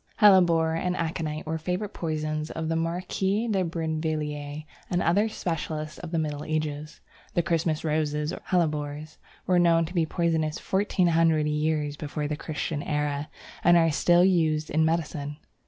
Hellebore 0.15 0.73
and 0.73 0.97
Aconite 0.97 1.45
were 1.45 1.57
the 1.57 1.63
favourite 1.63 1.93
poisons 1.93 2.49
of 2.49 2.69
the 2.69 2.75
Marquise 2.75 3.51
de 3.51 3.63
Brinvilliers 3.63 4.65
and 4.89 4.99
other 4.99 5.29
specialists 5.29 5.99
of 5.99 6.09
the 6.09 6.17
Middle 6.17 6.43
Ages. 6.43 7.01
The 7.35 7.43
Christmas 7.43 7.83
Roses 7.83 8.33
or 8.33 8.41
Hellebores 8.47 9.19
were 9.45 9.59
known 9.59 9.85
to 9.85 9.93
be 9.93 10.07
poisonous 10.07 10.57
fourteen 10.57 11.09
hundred 11.09 11.45
years 11.47 11.97
before 11.97 12.27
the 12.27 12.35
Christian 12.35 12.81
era, 12.81 13.29
and 13.63 13.77
are 13.77 13.91
still 13.91 14.25
used 14.25 14.71
in 14.71 14.83
medicine. 14.83 15.37